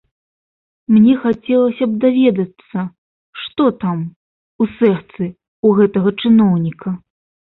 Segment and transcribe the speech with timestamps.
[0.93, 2.79] Мне хацелася б даведацца,
[3.41, 3.97] што там,
[4.65, 6.95] у сэрцы ў гэтага чыноўніка.